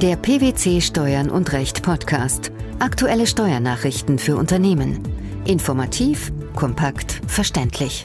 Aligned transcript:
Der 0.00 0.14
PwC 0.14 0.80
Steuern 0.80 1.28
und 1.28 1.52
Recht 1.52 1.82
Podcast. 1.82 2.52
Aktuelle 2.78 3.26
Steuernachrichten 3.26 4.20
für 4.20 4.36
Unternehmen. 4.36 5.02
Informativ, 5.44 6.32
kompakt, 6.54 7.20
verständlich. 7.26 8.04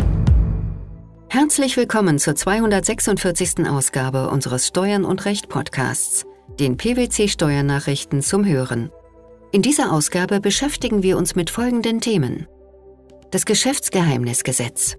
Herzlich 1.29 1.77
willkommen 1.77 2.17
zur 2.17 2.35
246. 2.35 3.67
Ausgabe 3.69 4.29
unseres 4.29 4.65
Steuern 4.65 5.05
und 5.05 5.25
Recht 5.25 5.49
Podcasts, 5.49 6.25
den 6.59 6.77
PwC 6.77 7.27
Steuernachrichten 7.27 8.23
zum 8.23 8.43
Hören. 8.43 8.89
In 9.51 9.61
dieser 9.61 9.91
Ausgabe 9.93 10.39
beschäftigen 10.39 11.03
wir 11.03 11.15
uns 11.15 11.35
mit 11.35 11.51
folgenden 11.51 12.01
Themen. 12.01 12.47
Das 13.29 13.45
Geschäftsgeheimnisgesetz. 13.45 14.97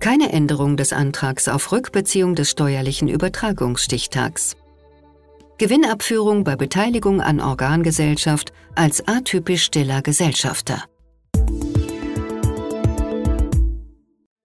Keine 0.00 0.32
Änderung 0.32 0.76
des 0.76 0.92
Antrags 0.92 1.46
auf 1.46 1.70
Rückbeziehung 1.70 2.34
des 2.34 2.50
steuerlichen 2.50 3.06
Übertragungsstichtags. 3.06 4.56
Gewinnabführung 5.60 6.42
bei 6.42 6.56
Beteiligung 6.56 7.20
an 7.20 7.38
Organgesellschaft 7.38 8.50
als 8.76 9.06
atypisch 9.06 9.64
stiller 9.64 10.00
Gesellschafter. 10.00 10.84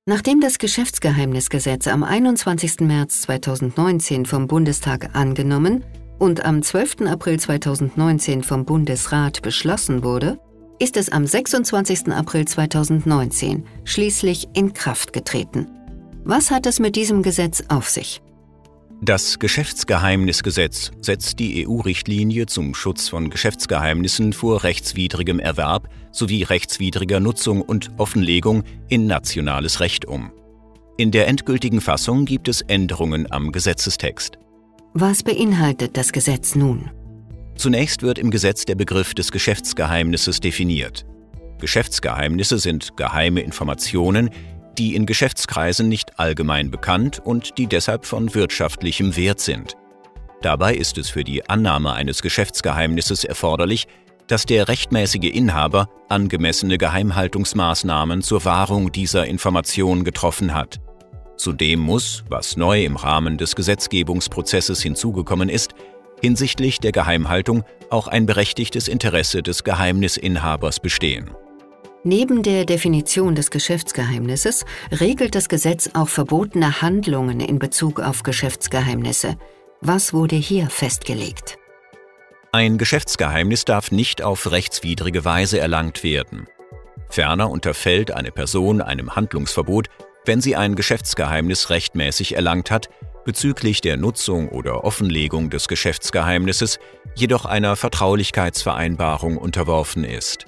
Nachdem 0.05 0.41
das 0.41 0.58
Geschäftsgeheimnisgesetz 0.58 1.88
am 1.88 2.04
21. 2.04 2.82
März 2.82 3.22
2019 3.22 4.26
vom 4.26 4.48
Bundestag 4.48 5.16
angenommen 5.16 5.86
und 6.20 6.44
am 6.44 6.62
12. 6.62 7.08
April 7.08 7.40
2019 7.40 8.44
vom 8.44 8.66
Bundesrat 8.66 9.41
beschlossen 9.41 10.04
wurde, 10.04 10.38
ist 10.80 10.98
es 10.98 11.08
am 11.08 11.26
26. 11.26 12.10
April 12.10 12.44
2019 12.44 13.66
schließlich 13.86 14.50
in 14.54 14.74
Kraft 14.74 15.13
getreten. 15.13 15.70
Was 16.26 16.52
hat 16.52 16.66
es 16.66 16.82
mit 16.82 16.98
diesem 16.98 17.24
Gesetz 17.24 17.63
auf 17.70 17.88
sich? 17.88 18.22
Das 19.05 19.38
Geschäftsgeheimnisgesetz 19.38 20.90
setzt 21.00 21.38
die 21.38 21.68
EU-Richtlinie 21.68 22.48
zum 22.48 22.73
Schutz 22.73 23.08
von 23.08 23.30
Geschäftsgeheimnissen 23.30 24.34
vor 24.34 24.63
rechtswidrigem 24.63 25.40
Erwerb 25.40 25.90
sowie 26.12 26.41
rechtswidriger 26.41 27.20
Nutzung 27.20 27.62
und 27.62 27.91
Offenlegung 27.98 28.63
in 28.90 29.05
nationales 29.05 29.80
Recht 29.80 30.05
um. 30.05 30.32
In 30.98 31.12
der 31.12 31.27
endgültigen 31.27 31.82
Fassung 31.82 32.26
gibt 32.26 32.48
es 32.48 32.62
Änderungen 32.62 33.32
am 33.32 33.52
Gesetzestext. 33.52 34.40
Was 34.96 35.21
beinhaltet 35.21 35.98
das 35.98 36.12
Gesetz 36.12 36.55
nun? 36.55 36.90
Zunächst 37.58 38.02
wird 38.02 38.18
im 38.18 38.32
Gesetz 38.32 38.65
der 38.65 38.74
Begriff 38.74 39.13
des 39.13 39.32
Geschäftsgeheimnisses 39.32 40.40
definiert. 40.40 41.05
Geschäftsgeheimnisse 41.60 42.58
sind 42.58 42.98
geheime 42.98 43.41
Informationen, 43.41 44.32
die 44.77 44.95
in 44.95 45.05
Geschäftskreisen 45.05 45.87
nicht 45.87 46.20
allgemein 46.20 46.71
bekannt 46.71 47.20
und 47.23 47.57
die 47.57 47.68
deshalb 47.68 48.05
von 48.05 48.34
wirtschaftlichem 48.34 49.15
Wert 49.15 49.40
sind. 49.40 49.76
Dabei 50.41 50.76
ist 50.76 50.98
es 50.98 51.09
für 51.09 51.23
die 51.23 51.49
Annahme 51.49 51.93
eines 51.93 52.21
Geschäftsgeheimnisses 52.21 53.23
erforderlich, 53.23 53.87
dass 54.27 54.46
der 54.46 54.68
rechtmäßige 54.68 55.31
Inhaber 55.34 55.90
angemessene 56.09 56.77
Geheimhaltungsmaßnahmen 56.77 58.21
zur 58.21 58.46
Wahrung 58.46 58.91
dieser 58.91 59.26
Information 59.26 60.03
getroffen 60.03 60.53
hat. 60.53 60.79
Zudem 61.37 61.79
muss, 61.79 62.23
was 62.29 62.57
neu 62.57 62.84
im 62.84 62.96
Rahmen 62.96 63.37
des 63.37 63.55
Gesetzgebungsprozesses 63.55 64.81
hinzugekommen 64.81 65.50
ist, 65.50 65.73
hinsichtlich 66.22 66.79
der 66.79 66.91
Geheimhaltung 66.91 67.63
auch 67.90 68.07
ein 68.07 68.25
berechtigtes 68.25 68.88
Interesse 68.88 69.44
des 69.44 69.63
Geheimnisinhabers 69.63 70.79
bestehen. 70.79 71.29
Neben 72.08 72.44
der 72.44 72.66
Definition 72.66 73.34
des 73.34 73.50
Geschäftsgeheimnisses 73.50 74.64
regelt 74.92 75.34
das 75.34 75.50
Gesetz 75.50 75.90
auch 75.96 76.08
verbotene 76.08 76.84
Handlungen 76.84 77.40
in 77.40 77.58
Bezug 77.58 78.00
auf 78.00 78.22
Geschäftsgeheimnisse. 78.22 79.38
Was 79.81 80.14
wurde 80.14 80.36
hier 80.36 80.70
festgelegt? 80.70 81.58
Ein 82.52 82.78
Geschäftsgeheimnis 82.78 83.66
darf 83.66 83.92
nicht 83.92 84.22
auf 84.22 84.52
rechtswidrige 84.52 85.26
Weise 85.26 85.59
erlangt 85.59 86.03
werden. 86.03 86.46
Ferner 87.09 87.50
unterfällt 87.50 88.12
eine 88.12 88.32
Person 88.32 88.84
einem 88.84 89.16
Handlungsverbot, 89.16 89.88
wenn 90.26 90.42
sie 90.42 90.56
ein 90.56 90.76
Geschäftsgeheimnis 90.76 91.72
rechtmäßig 91.72 92.36
erlangt 92.36 92.70
hat, 92.70 92.88
bezüglich 93.26 93.82
der 93.82 93.98
Nutzung 93.98 94.50
oder 94.50 94.84
Offenlegung 94.84 95.50
des 95.50 95.68
Geschäftsgeheimnisses 95.68 96.78
jedoch 97.16 97.46
einer 97.46 97.76
Vertraulichkeitsvereinbarung 97.76 99.38
unterworfen 99.38 100.04
ist. 100.04 100.46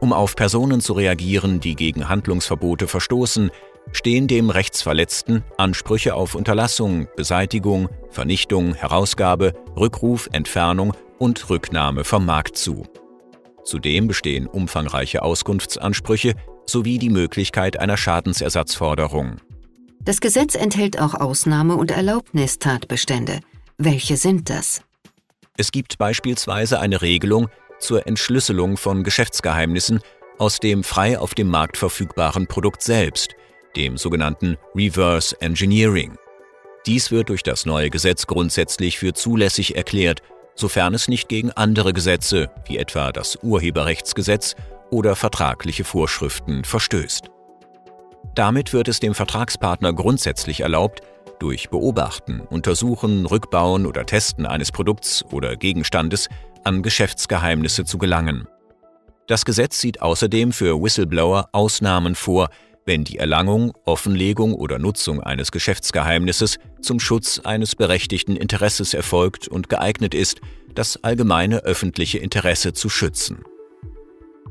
Um 0.00 0.12
auf 0.12 0.36
Personen 0.36 0.80
zu 0.80 0.94
reagieren, 0.94 1.60
die 1.60 1.74
gegen 1.74 2.08
Handlungsverbote 2.08 2.88
verstoßen, 2.88 3.50
stehen 3.92 4.28
dem 4.28 4.50
Rechtsverletzten 4.50 5.44
Ansprüche 5.58 6.14
auf 6.14 6.34
Unterlassung, 6.34 7.08
Beseitigung, 7.16 7.88
Vernichtung, 8.10 8.74
Herausgabe, 8.74 9.52
Rückruf, 9.76 10.28
Entfernung 10.32 10.94
und 11.18 11.50
Rücknahme 11.50 12.04
vom 12.04 12.24
Markt 12.24 12.56
zu. 12.56 12.84
Zudem 13.64 14.08
bestehen 14.08 14.46
umfangreiche 14.46 15.22
Auskunftsansprüche 15.22 16.34
sowie 16.66 16.98
die 16.98 17.10
Möglichkeit 17.10 17.78
einer 17.78 17.96
Schadensersatzforderung. 17.96 19.36
Das 20.02 20.20
Gesetz 20.20 20.54
enthält 20.54 20.98
auch 20.98 21.14
Ausnahme- 21.14 21.76
und 21.76 21.90
Erlaubnistatbestände. 21.90 23.40
Welche 23.76 24.16
sind 24.16 24.48
das? 24.48 24.82
Es 25.56 25.72
gibt 25.72 25.98
beispielsweise 25.98 26.80
eine 26.80 27.02
Regelung, 27.02 27.48
zur 27.80 28.06
Entschlüsselung 28.06 28.76
von 28.76 29.02
Geschäftsgeheimnissen 29.02 30.00
aus 30.38 30.58
dem 30.58 30.84
frei 30.84 31.18
auf 31.18 31.34
dem 31.34 31.48
Markt 31.48 31.76
verfügbaren 31.76 32.46
Produkt 32.46 32.82
selbst, 32.82 33.34
dem 33.76 33.96
sogenannten 33.96 34.56
Reverse 34.74 35.38
Engineering. 35.40 36.16
Dies 36.86 37.10
wird 37.10 37.28
durch 37.28 37.42
das 37.42 37.66
neue 37.66 37.90
Gesetz 37.90 38.26
grundsätzlich 38.26 38.98
für 38.98 39.12
zulässig 39.12 39.76
erklärt, 39.76 40.22
sofern 40.54 40.94
es 40.94 41.08
nicht 41.08 41.28
gegen 41.28 41.50
andere 41.52 41.92
Gesetze, 41.92 42.50
wie 42.66 42.78
etwa 42.78 43.12
das 43.12 43.38
Urheberrechtsgesetz 43.42 44.56
oder 44.90 45.14
vertragliche 45.14 45.84
Vorschriften, 45.84 46.64
verstößt. 46.64 47.30
Damit 48.34 48.72
wird 48.72 48.88
es 48.88 49.00
dem 49.00 49.14
Vertragspartner 49.14 49.92
grundsätzlich 49.92 50.60
erlaubt, 50.60 51.02
durch 51.38 51.70
Beobachten, 51.70 52.40
Untersuchen, 52.40 53.26
Rückbauen 53.26 53.86
oder 53.86 54.06
Testen 54.06 54.46
eines 54.46 54.70
Produkts 54.72 55.24
oder 55.32 55.56
Gegenstandes 55.56 56.28
an 56.64 56.82
Geschäftsgeheimnisse 56.82 57.84
zu 57.84 57.98
gelangen. 57.98 58.46
Das 59.26 59.44
Gesetz 59.44 59.80
sieht 59.80 60.02
außerdem 60.02 60.52
für 60.52 60.82
Whistleblower 60.82 61.48
Ausnahmen 61.52 62.14
vor, 62.14 62.48
wenn 62.86 63.04
die 63.04 63.18
Erlangung, 63.18 63.72
Offenlegung 63.84 64.54
oder 64.54 64.78
Nutzung 64.78 65.20
eines 65.20 65.52
Geschäftsgeheimnisses 65.52 66.58
zum 66.80 66.98
Schutz 66.98 67.38
eines 67.38 67.76
berechtigten 67.76 68.36
Interesses 68.36 68.94
erfolgt 68.94 69.46
und 69.46 69.68
geeignet 69.68 70.14
ist, 70.14 70.40
das 70.74 71.02
allgemeine 71.04 71.58
öffentliche 71.58 72.18
Interesse 72.18 72.72
zu 72.72 72.88
schützen. 72.88 73.44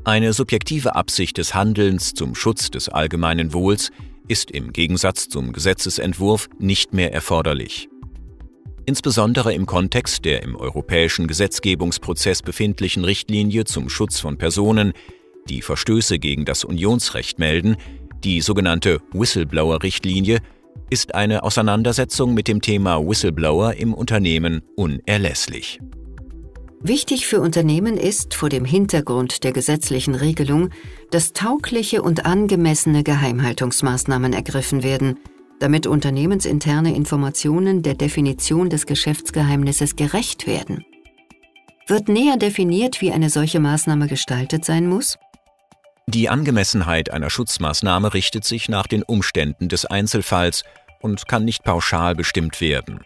Eine 0.04 0.32
subjektive 0.32 0.94
Absicht 0.94 1.36
des 1.36 1.54
Handelns 1.54 2.14
zum 2.14 2.34
Schutz 2.34 2.70
des 2.70 2.88
allgemeinen 2.88 3.52
Wohls 3.52 3.90
ist 4.28 4.50
im 4.50 4.72
Gegensatz 4.72 5.28
zum 5.28 5.52
Gesetzesentwurf 5.52 6.48
nicht 6.58 6.94
mehr 6.94 7.12
erforderlich. 7.12 7.90
Insbesondere 8.86 9.52
im 9.54 9.66
Kontext 9.66 10.24
der 10.24 10.42
im 10.42 10.56
europäischen 10.56 11.26
Gesetzgebungsprozess 11.26 12.42
befindlichen 12.42 13.04
Richtlinie 13.04 13.64
zum 13.64 13.88
Schutz 13.88 14.18
von 14.18 14.38
Personen, 14.38 14.92
die 15.48 15.62
Verstöße 15.62 16.18
gegen 16.18 16.44
das 16.44 16.64
Unionsrecht 16.64 17.38
melden, 17.38 17.76
die 18.24 18.40
sogenannte 18.40 19.00
Whistleblower-Richtlinie, 19.12 20.40
ist 20.90 21.14
eine 21.14 21.42
Auseinandersetzung 21.42 22.34
mit 22.34 22.48
dem 22.48 22.60
Thema 22.60 22.98
Whistleblower 23.06 23.74
im 23.74 23.94
Unternehmen 23.94 24.62
unerlässlich. 24.76 25.80
Wichtig 26.82 27.26
für 27.26 27.40
Unternehmen 27.40 27.98
ist 27.98 28.34
vor 28.34 28.48
dem 28.48 28.64
Hintergrund 28.64 29.44
der 29.44 29.52
gesetzlichen 29.52 30.14
Regelung, 30.14 30.70
dass 31.10 31.34
taugliche 31.34 32.00
und 32.00 32.24
angemessene 32.24 33.04
Geheimhaltungsmaßnahmen 33.04 34.32
ergriffen 34.32 34.82
werden, 34.82 35.18
damit 35.60 35.86
unternehmensinterne 35.86 36.94
Informationen 36.94 37.82
der 37.82 37.94
Definition 37.94 38.70
des 38.70 38.86
Geschäftsgeheimnisses 38.86 39.94
gerecht 39.94 40.46
werden. 40.46 40.84
Wird 41.86 42.08
näher 42.08 42.36
definiert, 42.36 43.00
wie 43.00 43.12
eine 43.12 43.30
solche 43.30 43.60
Maßnahme 43.60 44.08
gestaltet 44.08 44.64
sein 44.64 44.88
muss? 44.88 45.18
Die 46.06 46.28
Angemessenheit 46.28 47.12
einer 47.12 47.30
Schutzmaßnahme 47.30 48.14
richtet 48.14 48.44
sich 48.44 48.68
nach 48.68 48.86
den 48.86 49.02
Umständen 49.02 49.68
des 49.68 49.86
Einzelfalls 49.86 50.64
und 51.00 51.28
kann 51.28 51.44
nicht 51.44 51.62
pauschal 51.62 52.14
bestimmt 52.14 52.60
werden. 52.60 53.00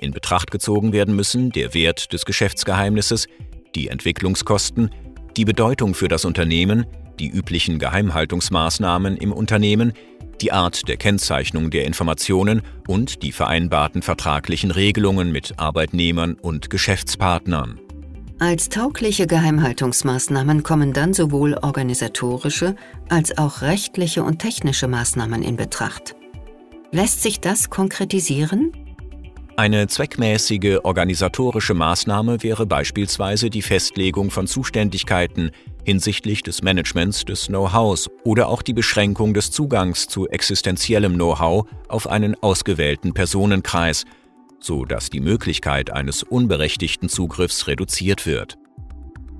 In 0.00 0.10
Betracht 0.10 0.50
gezogen 0.50 0.92
werden 0.92 1.16
müssen 1.16 1.50
der 1.50 1.72
Wert 1.74 2.12
des 2.12 2.24
Geschäftsgeheimnisses, 2.24 3.28
die 3.74 3.88
Entwicklungskosten, 3.88 4.90
die 5.36 5.44
Bedeutung 5.44 5.94
für 5.94 6.08
das 6.08 6.24
Unternehmen, 6.24 6.86
die 7.18 7.28
üblichen 7.28 7.78
Geheimhaltungsmaßnahmen 7.78 9.16
im 9.16 9.32
Unternehmen, 9.32 9.92
die 10.40 10.52
Art 10.52 10.88
der 10.88 10.96
Kennzeichnung 10.96 11.70
der 11.70 11.84
Informationen 11.84 12.62
und 12.86 13.22
die 13.22 13.32
vereinbarten 13.32 14.02
vertraglichen 14.02 14.70
Regelungen 14.70 15.32
mit 15.32 15.58
Arbeitnehmern 15.58 16.34
und 16.34 16.70
Geschäftspartnern. 16.70 17.80
Als 18.38 18.68
taugliche 18.68 19.26
Geheimhaltungsmaßnahmen 19.26 20.64
kommen 20.64 20.92
dann 20.92 21.14
sowohl 21.14 21.54
organisatorische 21.54 22.74
als 23.08 23.38
auch 23.38 23.62
rechtliche 23.62 24.24
und 24.24 24.40
technische 24.40 24.88
Maßnahmen 24.88 25.42
in 25.42 25.56
Betracht. 25.56 26.16
Lässt 26.90 27.22
sich 27.22 27.40
das 27.40 27.70
konkretisieren? 27.70 28.72
Eine 29.56 29.86
zweckmäßige 29.86 30.80
organisatorische 30.82 31.74
Maßnahme 31.74 32.42
wäre 32.42 32.66
beispielsweise 32.66 33.50
die 33.50 33.62
Festlegung 33.62 34.32
von 34.32 34.48
Zuständigkeiten 34.48 35.52
hinsichtlich 35.84 36.42
des 36.42 36.62
Managements 36.62 37.24
des 37.24 37.46
Know-hows 37.46 38.10
oder 38.24 38.48
auch 38.48 38.62
die 38.62 38.72
Beschränkung 38.72 39.34
des 39.34 39.50
Zugangs 39.50 40.08
zu 40.08 40.28
existenziellem 40.28 41.14
Know-how 41.14 41.66
auf 41.88 42.08
einen 42.08 42.34
ausgewählten 42.42 43.14
Personenkreis, 43.14 44.04
so 44.60 44.84
dass 44.84 45.10
die 45.10 45.20
Möglichkeit 45.20 45.90
eines 45.90 46.22
unberechtigten 46.22 47.08
Zugriffs 47.08 47.66
reduziert 47.66 48.26
wird. 48.26 48.58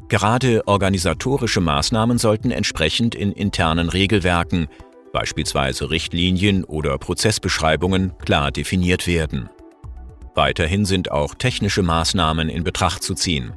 Gerade 0.08 0.69
organisatorische 0.69 1.61
Maßnahmen 1.61 2.19
sollten 2.19 2.50
entsprechend 2.50 3.14
in 3.14 3.32
internen 3.32 3.88
Regelwerken, 3.88 4.69
beispielsweise 5.12 5.91
Richtlinien 5.91 6.64
oder 6.64 6.99
Prozessbeschreibungen, 6.99 8.17
klar 8.19 8.52
definiert 8.52 9.06
werden. 9.06 9.49
Weiterhin 10.35 10.85
sind 10.85 11.11
auch 11.11 11.35
technische 11.35 11.82
Maßnahmen 11.82 12.49
in 12.49 12.64
Betracht 12.64 13.02
zu 13.02 13.14
ziehen. 13.14 13.55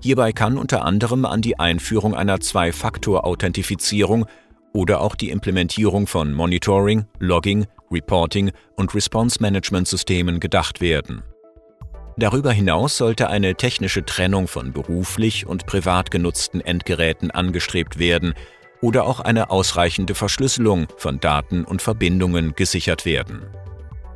Hierbei 0.00 0.32
kann 0.32 0.58
unter 0.58 0.84
anderem 0.84 1.24
an 1.24 1.42
die 1.42 1.58
Einführung 1.58 2.14
einer 2.14 2.40
Zwei-Faktor-Authentifizierung 2.40 4.26
oder 4.72 5.00
auch 5.00 5.16
die 5.16 5.30
Implementierung 5.30 6.06
von 6.06 6.32
Monitoring, 6.32 7.06
Logging, 7.18 7.66
Reporting 7.90 8.52
und 8.76 8.94
Response-Management-Systemen 8.94 10.40
gedacht 10.40 10.80
werden. 10.80 11.22
Darüber 12.16 12.52
hinaus 12.52 12.96
sollte 12.96 13.28
eine 13.28 13.54
technische 13.54 14.04
Trennung 14.04 14.48
von 14.48 14.72
beruflich 14.72 15.46
und 15.46 15.66
privat 15.66 16.10
genutzten 16.10 16.60
Endgeräten 16.60 17.30
angestrebt 17.30 17.98
werden 17.98 18.34
oder 18.80 19.04
auch 19.04 19.20
eine 19.20 19.50
ausreichende 19.50 20.14
Verschlüsselung 20.14 20.88
von 20.96 21.20
Daten 21.20 21.64
und 21.64 21.82
Verbindungen 21.82 22.54
gesichert 22.54 23.04
werden. 23.04 23.42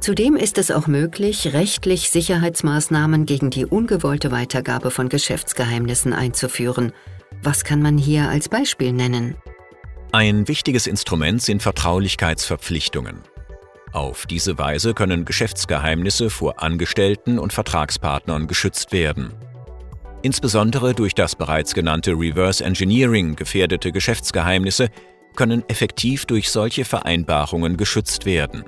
Zudem 0.03 0.35
ist 0.35 0.59
es 0.59 0.73
auch 0.73 0.89
möglich, 0.89 1.53
rechtlich 1.53 2.11
Sicherheitsmaßnahmen 2.11 3.25
gegen 3.25 3.51
die 3.51 3.67
ungewollte 3.67 4.33
Weitergabe 4.33 4.91
von 4.91 5.09
Geschäftsgeheimnissen 5.09 6.13
einzuführen. 6.13 6.93
Was 7.41 7.63
kann 7.63 7.81
man 7.81 7.99
hier 7.99 8.29
als 8.29 8.49
Beispiel 8.49 8.93
nennen? 8.93 9.37
Ein 10.11 10.49
wichtiges 10.49 10.89
Instrument 10.89 11.41
sind 11.41 11.63
Vertraulichkeitsverpflichtungen. 11.63 13.21
Auf 13.93 14.27
diese 14.27 14.59
Weise 14.59 14.93
können 14.93 15.25
Geschäftsgeheimnisse 15.25 16.31
vor 16.31 16.61
Angestellten 16.61 17.39
und 17.39 17.53
Vertragspartnern 17.53 18.49
geschützt 18.49 18.91
werden. 18.91 19.33
Insbesondere 20.23 20.95
durch 20.95 21.15
das 21.15 21.37
bereits 21.37 21.75
genannte 21.75 22.11
Reverse 22.11 22.65
Engineering 22.65 23.37
gefährdete 23.37 23.93
Geschäftsgeheimnisse 23.93 24.89
können 25.37 25.63
effektiv 25.69 26.27
durch 26.27 26.51
solche 26.51 26.85
Vereinbarungen 26.85 27.77
geschützt 27.77 28.27
werden. 28.27 28.65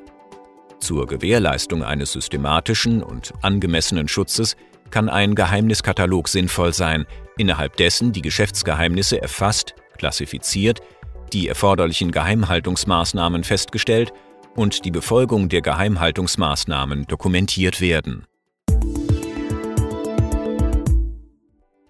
Zur 0.85 1.07
Gewährleistung 1.07 1.83
eines 1.83 2.13
systematischen 2.13 3.03
und 3.03 3.33
angemessenen 3.41 4.07
Schutzes 4.07 4.55
kann 4.91 5.09
ein 5.09 5.35
Geheimniskatalog 5.35 6.29
sinnvoll 6.29 6.75
sein, 6.75 7.07
innerhalb 7.39 7.79
dessen 7.79 8.13
die 8.13 8.21
Geschäftsgeheimnisse 8.21 9.19
erfasst, 9.23 9.75
klassifiziert, 9.97 10.83
die 11.33 11.49
erforderlichen 11.49 12.11
Geheimhaltungsmaßnahmen 12.11 13.45
festgestellt 13.45 14.13
und 14.57 14.85
die 14.85 14.91
Befolgung 14.91 15.49
der 15.49 15.63
Geheimhaltungsmaßnahmen 15.63 17.07
dokumentiert 17.07 17.81
werden. 17.81 18.27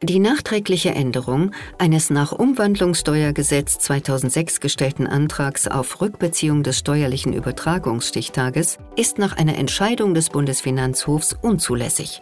Die 0.05 0.19
nachträgliche 0.19 0.91
Änderung 0.91 1.53
eines 1.79 2.11
nach 2.11 2.33
Umwandlungssteuergesetz 2.33 3.79
2006 3.79 4.61
gestellten 4.61 5.06
Antrags 5.06 5.67
auf 5.67 6.03
Rückbeziehung 6.03 6.62
des 6.62 6.81
steuerlichen 6.81 7.33
Übertragungsstichtages 7.33 8.77
ist 8.97 9.17
nach 9.17 9.35
einer 9.39 9.56
Entscheidung 9.56 10.12
des 10.12 10.29
Bundesfinanzhofs 10.29 11.35
unzulässig. 11.41 12.21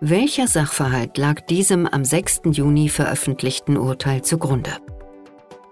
Welcher 0.00 0.46
Sachverhalt 0.46 1.18
lag 1.18 1.40
diesem 1.40 1.88
am 1.88 2.04
6. 2.04 2.42
Juni 2.52 2.88
veröffentlichten 2.88 3.76
Urteil 3.76 4.22
zugrunde? 4.22 4.70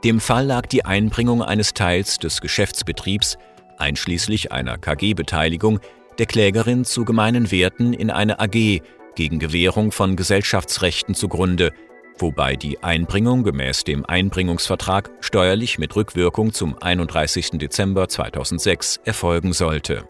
Dem 0.02 0.18
Fall 0.18 0.46
lag 0.46 0.66
die 0.66 0.84
Einbringung 0.84 1.44
eines 1.44 1.74
Teils 1.74 2.18
des 2.18 2.40
Geschäftsbetriebs, 2.40 3.38
einschließlich 3.78 4.50
einer 4.50 4.78
KG-Beteiligung, 4.78 5.78
der 6.18 6.26
Klägerin 6.26 6.84
zu 6.84 7.04
gemeinen 7.04 7.52
Werten 7.52 7.92
in 7.92 8.10
eine 8.10 8.40
AG 8.40 8.80
gegen 9.16 9.40
Gewährung 9.40 9.90
von 9.90 10.14
Gesellschaftsrechten 10.14 11.14
zugrunde, 11.14 11.72
wobei 12.18 12.54
die 12.54 12.82
Einbringung 12.82 13.42
gemäß 13.42 13.82
dem 13.82 14.06
Einbringungsvertrag 14.06 15.10
steuerlich 15.20 15.78
mit 15.78 15.96
Rückwirkung 15.96 16.52
zum 16.52 16.80
31. 16.80 17.58
Dezember 17.58 18.08
2006 18.08 19.00
erfolgen 19.04 19.52
sollte. 19.52 20.08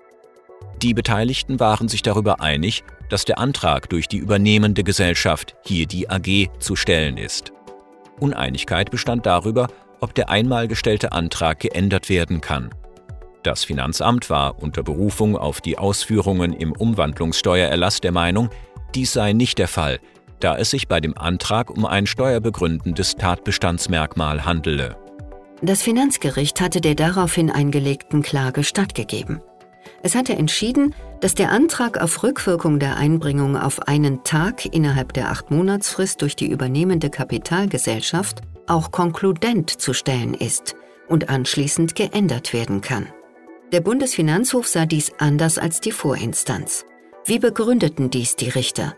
Die 0.83 0.93
Beteiligten 0.93 1.59
waren 1.59 1.89
sich 1.89 2.03
darüber 2.03 2.41
einig, 2.41 2.85
dass 3.09 3.25
der 3.25 3.39
Antrag 3.39 3.89
durch 3.89 4.09
die 4.09 4.19
übernehmende 4.19 4.85
Gesellschaft, 4.85 5.55
hier 5.65 5.87
die 5.87 6.11
AG, 6.11 6.51
zu 6.59 6.77
stellen 6.77 7.17
ist. 7.17 7.53
Uneinigkeit 8.21 8.91
bestand 8.91 9.27
darüber, 9.27 9.69
ob 10.01 10.15
der 10.15 10.29
einmal 10.29 10.69
gestellte 10.69 11.13
Antrag 11.13 11.61
geändert 11.61 12.09
werden 12.09 12.41
kann. 12.41 12.71
Das 13.43 13.65
Finanzamt 13.65 14.29
war 14.29 14.61
unter 14.61 14.83
Berufung 14.83 15.37
auf 15.37 15.61
die 15.61 15.79
Ausführungen 15.79 16.53
im 16.53 16.73
Umwandlungssteuererlass 16.73 18.01
der 18.01 18.13
Meinung, 18.13 18.51
dies 18.97 19.13
sei 19.13 19.33
nicht 19.33 19.59
der 19.59 19.69
Fall, 19.69 20.01
da 20.41 20.57
es 20.57 20.71
sich 20.71 20.89
bei 20.89 21.01
dem 21.01 21.17
Antrag 21.17 21.71
um 21.71 21.85
ein 21.85 22.07
steuerbegründendes 22.07 23.15
Tatbestandsmerkmal 23.17 24.45
handele. 24.45 24.97
Das 25.63 25.83
Finanzgericht 25.83 26.61
hatte 26.61 26.81
der 26.81 26.95
daraufhin 26.95 27.51
eingelegten 27.51 28.23
Klage 28.23 28.65
stattgegeben. 28.65 29.41
Es 30.03 30.15
hatte 30.15 30.35
entschieden, 30.35 30.95
dass 31.21 31.35
der 31.35 31.51
Antrag 31.51 32.01
auf 32.01 32.23
Rückwirkung 32.23 32.79
der 32.79 32.97
Einbringung 32.97 33.57
auf 33.57 33.89
einen 33.89 34.25
Tag 34.25 34.67
innerhalb 34.67 35.13
der 35.13 35.31
Acht-Monatsfrist 35.31 36.21
durch 36.23 36.37
die 36.37 36.51
übernehmende 36.51 37.09
Kapitalgesellschaft 37.09 38.43
auch 38.67 38.91
konkludent 38.91 39.71
zu 39.71 39.93
stellen 39.93 40.35
ist 40.35 40.75
und 41.09 41.29
anschließend 41.29 41.95
geändert 41.95 42.53
werden 42.53 42.81
kann. 42.81 43.07
Der 43.73 43.81
Bundesfinanzhof 43.81 44.67
sah 44.67 44.87
dies 44.87 45.13
anders 45.19 45.59
als 45.59 45.81
die 45.81 45.93
Vorinstanz. 45.93 46.85
Wie 47.29 47.41
begründeten 47.41 48.09
dies 48.09 48.37
die 48.37 48.51
Richter? 48.51 48.95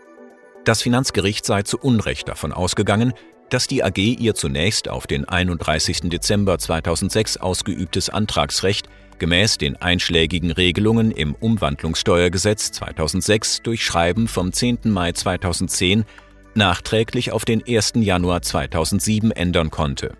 Das 0.63 0.83
Finanzgericht 0.83 1.47
sei 1.47 1.63
zu 1.63 1.79
Unrecht 1.79 2.27
davon 2.27 2.53
ausgegangen, 2.53 3.13
dass 3.49 3.65
die 3.65 3.83
AG 3.83 3.97
ihr 3.97 4.35
zunächst 4.35 4.87
auf 4.87 5.07
den 5.07 5.25
31. 5.25 6.01
Dezember 6.11 6.59
2006 6.59 7.37
ausgeübtes 7.37 8.11
Antragsrecht 8.11 8.87
gemäß 9.17 9.57
den 9.57 9.77
einschlägigen 9.77 10.51
Regelungen 10.51 11.09
im 11.09 11.33
Umwandlungssteuergesetz 11.33 12.71
2006 12.73 13.63
durch 13.63 13.83
Schreiben 13.83 14.27
vom 14.27 14.53
10. 14.53 14.77
Mai 14.83 15.11
2010 15.11 16.05
nachträglich 16.53 17.31
auf 17.31 17.45
den 17.45 17.63
1. 17.67 17.93
Januar 17.95 18.43
2007 18.43 19.31
ändern 19.31 19.71
konnte. 19.71 20.13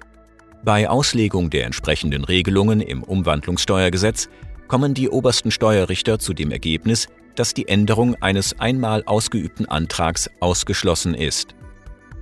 Bei 0.63 0.89
Auslegung 0.89 1.51
der 1.51 1.65
entsprechenden 1.65 2.23
Regelungen 2.23 2.81
im 2.81 3.03
Umwandlungssteuergesetz 3.03 4.29
kommen 4.67 4.95
die 4.95 5.09
obersten 5.09 5.51
Steuerrichter 5.51 6.17
zu 6.17 6.33
dem 6.33 6.51
Ergebnis, 6.51 7.07
dass 7.39 7.53
die 7.53 7.69
Änderung 7.69 8.15
eines 8.21 8.59
einmal 8.59 9.03
ausgeübten 9.05 9.65
Antrags 9.65 10.29
ausgeschlossen 10.41 11.15
ist. 11.15 11.55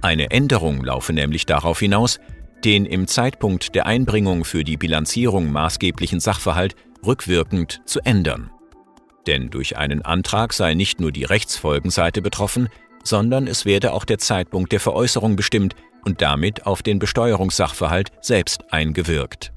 Eine 0.04 0.30
Änderung 0.30 0.84
laufe 0.84 1.12
nämlich 1.12 1.48
darauf 1.48 1.80
hinaus, 1.80 2.20
den 2.64 2.86
im 2.86 3.08
Zeitpunkt 3.08 3.74
der 3.74 3.88
Einbringung 3.88 4.46
für 4.46 4.64
die 4.64 4.78
Bilanzierung 4.78 5.52
maßgeblichen 5.52 6.20
Sachverhalt 6.20 6.76
rückwirkend 7.04 7.82
zu 7.86 8.00
ändern. 8.02 8.52
Denn 9.26 9.50
durch 9.50 9.76
einen 9.76 10.04
Antrag 10.04 10.54
sei 10.54 10.76
nicht 10.76 11.00
nur 11.02 11.12
die 11.12 11.24
Rechtsfolgenseite 11.24 12.22
betroffen, 12.22 12.70
sondern 13.04 13.48
es 13.48 13.66
werde 13.66 13.94
auch 13.94 14.06
der 14.06 14.20
Zeitpunkt 14.20 14.72
der 14.72 14.80
Veräußerung 14.80 15.36
bestimmt 15.36 15.76
und 16.06 16.22
damit 16.22 16.68
auf 16.68 16.84
den 16.84 17.00
Besteuerungssachverhalt 17.00 18.12
selbst 18.22 18.72
eingewirkt. 18.72 19.52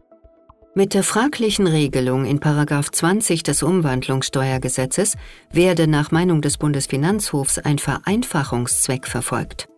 Mit 0.72 0.94
der 0.94 1.02
fraglichen 1.02 1.66
Regelung 1.66 2.24
in 2.24 2.40
20 2.40 3.42
des 3.42 3.64
Umwandlungssteuergesetzes 3.64 5.16
werde 5.50 5.88
nach 5.88 6.12
Meinung 6.12 6.42
des 6.42 6.58
Bundesfinanzhofs 6.58 7.58
ein 7.58 7.80
Vereinfachungszweck 7.80 9.08
verfolgt. 9.08 9.68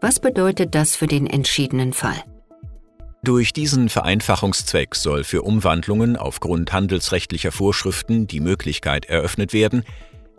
Was 0.00 0.20
bedeutet 0.20 0.74
das 0.74 0.96
für 0.96 1.06
den 1.06 1.26
entschiedenen 1.26 1.92
Fall? 1.92 2.16
Durch 3.22 3.52
diesen 3.52 3.90
Vereinfachungszweck 3.90 4.94
soll 4.94 5.22
für 5.24 5.42
Umwandlungen 5.42 6.16
aufgrund 6.16 6.72
handelsrechtlicher 6.72 7.52
Vorschriften 7.52 8.26
die 8.26 8.40
Möglichkeit 8.40 9.04
eröffnet 9.04 9.52
werden, 9.52 9.84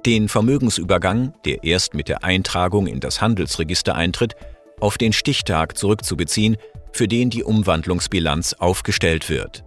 den 0.07 0.27
Vermögensübergang, 0.27 1.35
der 1.45 1.63
erst 1.63 1.93
mit 1.93 2.09
der 2.09 2.23
Eintragung 2.23 2.88
in 2.88 3.00
das 3.00 3.21
Handelsregister 3.21 3.93
eintritt, 3.93 4.33
auf 4.79 4.97
den 4.97 5.13
Stichtag 5.13 5.77
zurückzubeziehen, 5.77 6.57
für 6.91 7.07
den 7.07 7.29
die 7.29 7.43
Umwandlungsbilanz 7.43 8.53
aufgestellt 8.53 9.29
wird. 9.29 9.63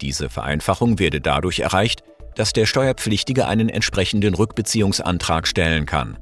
Diese 0.00 0.28
Vereinfachung 0.28 0.98
werde 0.98 1.20
dadurch 1.20 1.60
erreicht, 1.60 2.02
dass 2.34 2.52
der 2.52 2.66
Steuerpflichtige 2.66 3.46
einen 3.46 3.68
entsprechenden 3.68 4.34
Rückbeziehungsantrag 4.34 5.46
stellen 5.46 5.86
kann. 5.86 6.18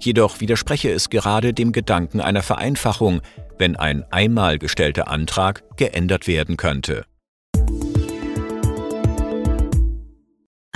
Jedoch 0.00 0.40
widerspreche 0.40 0.90
es 0.90 1.10
gerade 1.10 1.54
dem 1.54 1.72
Gedanken 1.72 2.20
einer 2.20 2.42
Vereinfachung, 2.42 3.20
wenn 3.58 3.76
ein 3.76 4.04
einmal 4.10 4.58
gestellter 4.58 5.08
Antrag 5.08 5.62
geändert 5.76 6.26
werden 6.26 6.56
könnte. 6.56 7.04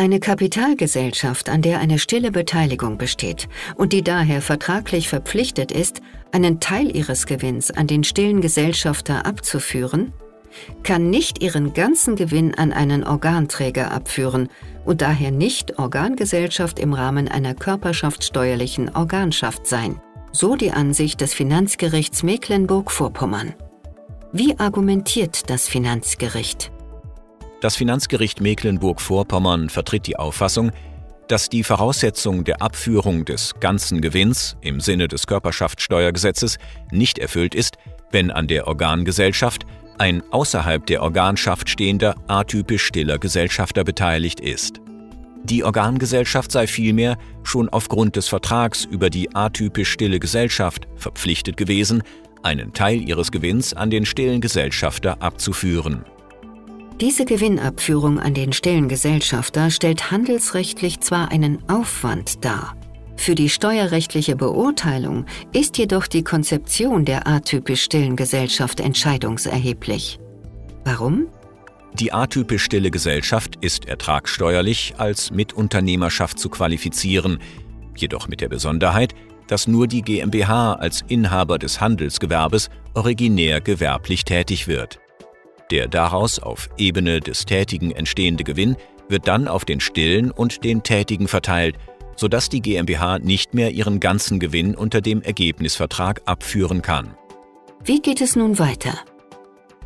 Eine 0.00 0.20
Kapitalgesellschaft, 0.20 1.48
an 1.48 1.60
der 1.60 1.80
eine 1.80 1.98
stille 1.98 2.30
Beteiligung 2.30 2.98
besteht 2.98 3.48
und 3.74 3.92
die 3.92 4.04
daher 4.04 4.40
vertraglich 4.42 5.08
verpflichtet 5.08 5.72
ist, 5.72 6.02
einen 6.30 6.60
Teil 6.60 6.94
ihres 6.94 7.26
Gewinns 7.26 7.72
an 7.72 7.88
den 7.88 8.04
stillen 8.04 8.40
Gesellschafter 8.40 9.26
abzuführen, 9.26 10.12
kann 10.82 11.10
nicht 11.10 11.42
ihren 11.42 11.72
ganzen 11.72 12.16
Gewinn 12.16 12.54
an 12.54 12.72
einen 12.72 13.04
Organträger 13.04 13.90
abführen 13.90 14.48
und 14.84 15.02
daher 15.02 15.30
nicht 15.30 15.78
Organgesellschaft 15.78 16.78
im 16.78 16.92
Rahmen 16.92 17.28
einer 17.28 17.54
körperschaftssteuerlichen 17.54 18.94
Organschaft 18.94 19.66
sein. 19.66 20.00
So 20.32 20.56
die 20.56 20.70
Ansicht 20.70 21.20
des 21.20 21.34
Finanzgerichts 21.34 22.22
Mecklenburg-Vorpommern. 22.22 23.54
Wie 24.32 24.58
argumentiert 24.58 25.48
das 25.50 25.68
Finanzgericht? 25.68 26.70
Das 27.60 27.76
Finanzgericht 27.76 28.40
Mecklenburg-Vorpommern 28.40 29.68
vertritt 29.68 30.06
die 30.06 30.16
Auffassung, 30.16 30.70
dass 31.28 31.48
die 31.48 31.64
Voraussetzung 31.64 32.44
der 32.44 32.62
Abführung 32.62 33.24
des 33.24 33.54
ganzen 33.60 34.00
Gewinns 34.00 34.56
im 34.60 34.80
Sinne 34.80 35.08
des 35.08 35.26
Körperschaftssteuergesetzes 35.26 36.58
nicht 36.90 37.18
erfüllt 37.18 37.54
ist, 37.54 37.76
wenn 38.10 38.30
an 38.30 38.48
der 38.48 38.66
Organgesellschaft 38.66 39.64
ein 39.98 40.22
außerhalb 40.30 40.86
der 40.86 41.02
Organschaft 41.02 41.68
stehender 41.68 42.16
atypisch 42.26 42.84
stiller 42.84 43.18
Gesellschafter 43.18 43.84
beteiligt 43.84 44.40
ist. 44.40 44.80
Die 45.44 45.64
Organgesellschaft 45.64 46.52
sei 46.52 46.66
vielmehr 46.66 47.16
schon 47.42 47.68
aufgrund 47.68 48.16
des 48.16 48.28
Vertrags 48.28 48.84
über 48.84 49.10
die 49.10 49.34
atypisch 49.34 49.90
stille 49.90 50.18
Gesellschaft 50.18 50.88
verpflichtet 50.96 51.56
gewesen, 51.56 52.02
einen 52.42 52.72
Teil 52.72 53.00
ihres 53.00 53.32
Gewinns 53.32 53.74
an 53.74 53.90
den 53.90 54.04
stillen 54.04 54.40
Gesellschafter 54.40 55.22
abzuführen. 55.22 56.04
Diese 57.00 57.24
Gewinnabführung 57.24 58.18
an 58.18 58.34
den 58.34 58.52
stillen 58.52 58.88
Gesellschafter 58.88 59.70
stellt 59.70 60.10
handelsrechtlich 60.10 61.00
zwar 61.00 61.30
einen 61.30 61.58
Aufwand 61.68 62.44
dar, 62.44 62.76
für 63.20 63.34
die 63.34 63.48
steuerrechtliche 63.48 64.36
Beurteilung 64.36 65.26
ist 65.52 65.78
jedoch 65.78 66.06
die 66.06 66.24
Konzeption 66.24 67.04
der 67.04 67.26
atypisch 67.26 67.82
stillen 67.82 68.16
Gesellschaft 68.16 68.80
entscheidungserheblich. 68.80 70.18
Warum? 70.84 71.26
Die 71.94 72.12
atypisch 72.12 72.64
stille 72.64 72.90
Gesellschaft 72.90 73.56
ist 73.60 73.86
ertragssteuerlich 73.86 74.94
als 74.98 75.30
Mitunternehmerschaft 75.30 76.38
zu 76.38 76.48
qualifizieren, 76.48 77.38
jedoch 77.96 78.28
mit 78.28 78.40
der 78.40 78.48
Besonderheit, 78.48 79.14
dass 79.48 79.66
nur 79.66 79.88
die 79.88 80.02
GmbH 80.02 80.74
als 80.74 81.02
Inhaber 81.08 81.58
des 81.58 81.80
Handelsgewerbes 81.80 82.70
originär 82.94 83.60
gewerblich 83.60 84.24
tätig 84.24 84.68
wird. 84.68 85.00
Der 85.70 85.88
daraus 85.88 86.38
auf 86.38 86.70
Ebene 86.78 87.20
des 87.20 87.46
Tätigen 87.46 87.90
entstehende 87.90 88.44
Gewinn 88.44 88.76
wird 89.08 89.26
dann 89.26 89.48
auf 89.48 89.64
den 89.64 89.80
Stillen 89.80 90.30
und 90.30 90.64
den 90.64 90.82
Tätigen 90.82 91.28
verteilt, 91.28 91.76
sodass 92.18 92.48
die 92.48 92.60
GmbH 92.60 93.20
nicht 93.20 93.54
mehr 93.54 93.70
ihren 93.70 94.00
ganzen 94.00 94.40
Gewinn 94.40 94.74
unter 94.74 95.00
dem 95.00 95.22
Ergebnisvertrag 95.22 96.22
abführen 96.26 96.82
kann. 96.82 97.14
Wie 97.84 98.00
geht 98.00 98.20
es 98.20 98.34
nun 98.34 98.58
weiter? 98.58 98.98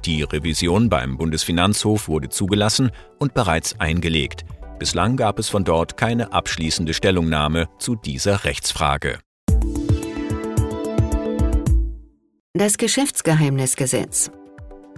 Die 0.07 0.23
Revision 0.23 0.89
beim 0.89 1.19
Bundesfinanzhof 1.19 2.09
wurde 2.09 2.31
zugelassen 2.31 2.91
und 3.19 3.35
bereits 3.35 3.79
eingelegt. 3.79 4.45
Bislang 4.79 5.17
gab 5.17 5.39
es 5.39 5.49
von 5.49 5.63
dort 5.63 5.97
keine 5.97 6.33
abschließende 6.33 6.95
Stellungnahme 6.95 7.69
zu 7.79 7.95
dieser 7.95 8.45
Rechtsfrage. 8.45 9.21
Das 12.55 12.79
Geschäftsgeheimnisgesetz 12.79 14.31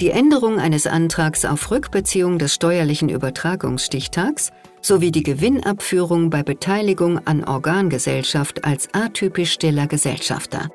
die 0.01 0.11
Änderung 0.11 0.59
eines 0.59 0.87
Antrags 0.87 1.45
auf 1.45 1.71
Rückbeziehung 1.71 2.39
des 2.39 2.55
steuerlichen 2.55 3.09
Übertragungsstichtags 3.09 4.51
sowie 4.81 5.13
die 5.13 5.23
Gewinnabführung 5.23 6.31
bei 6.31 6.43
Beteiligung 6.43 7.25
an 7.27 7.45
Organgesellschaft 7.45 8.65
als 8.65 8.89
atypisch 8.93 9.53
stiller 9.53 9.87
Gesellschafter. 9.87 10.69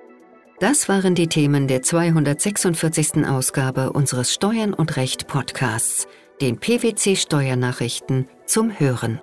Das 0.59 0.89
waren 0.89 1.15
die 1.15 1.27
Themen 1.27 1.67
der 1.67 1.83
246. 1.83 3.25
Ausgabe 3.25 3.91
unseres 3.93 4.33
Steuern 4.33 4.73
und 4.73 4.97
Recht 4.97 5.27
Podcasts, 5.27 6.07
den 6.41 6.57
PwC 6.57 7.15
Steuernachrichten 7.15 8.27
zum 8.45 8.77
Hören. 8.79 9.21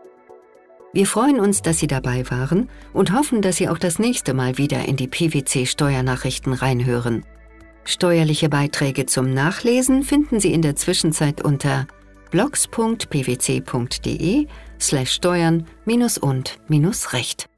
Wir 0.92 1.06
freuen 1.06 1.40
uns, 1.40 1.60
dass 1.60 1.78
Sie 1.78 1.88
dabei 1.88 2.24
waren 2.30 2.70
und 2.94 3.12
hoffen, 3.12 3.42
dass 3.42 3.56
Sie 3.56 3.68
auch 3.68 3.76
das 3.76 3.98
nächste 3.98 4.32
Mal 4.32 4.56
wieder 4.56 4.86
in 4.86 4.96
die 4.96 5.08
PwC 5.08 5.66
Steuernachrichten 5.66 6.54
reinhören. 6.54 7.24
Steuerliche 7.88 8.48
Beiträge 8.48 9.06
zum 9.06 9.32
Nachlesen 9.32 10.02
finden 10.02 10.40
Sie 10.40 10.52
in 10.52 10.60
der 10.60 10.74
Zwischenzeit 10.74 11.40
unter 11.40 11.86
blogs.pwc.de 12.32 12.98
slash 14.80 15.12
steuern 15.12 15.66
und 16.18 16.58
recht. 17.12 17.48